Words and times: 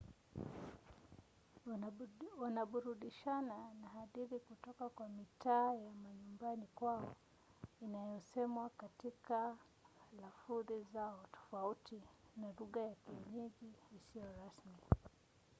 wanaburudishana 2.41 3.57
na 3.79 3.87
hadithi 3.89 4.37
kutoka 4.39 4.89
kwa 4.89 5.09
mitaa 5.09 5.73
ya 5.73 5.91
manyumbani 6.03 6.67
kwao 6.75 7.15
inayosemwa 7.81 8.69
katika 8.69 9.57
lafudhi 10.21 10.73
zao 10.93 11.25
tofauti 11.31 12.01
na 12.37 12.53
lugha 12.59 12.81
ya 12.81 12.95
kienyeji 12.95 13.73
isiyo 13.97 14.25
rasmi 14.25 14.79